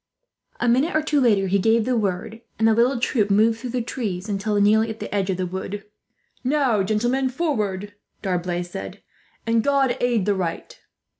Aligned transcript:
A 0.59 0.67
minute 0.67 0.95
or 0.95 1.03
two 1.03 1.21
later 1.21 1.45
he 1.45 1.59
gave 1.59 1.85
the 1.85 1.95
word, 1.95 2.41
and 2.57 2.67
the 2.67 2.73
little 2.73 2.99
troop 2.99 3.29
moved 3.29 3.59
through 3.59 3.69
the 3.69 3.83
trees 3.83 4.27
until 4.27 4.59
nearly 4.59 4.89
at 4.89 4.99
the 4.99 5.13
edge 5.13 5.29
of 5.29 5.37
the 5.37 5.45
wood. 5.45 5.85
"Now, 6.43 6.81
gentlemen, 6.81 7.29
forward," 7.29 7.93
D'Arblay 8.23 8.63
said, 8.63 9.03
"and 9.45 9.63
God 9.63 9.95
aid 9.99 10.25
the 10.25 10.33
right!" 10.33 10.75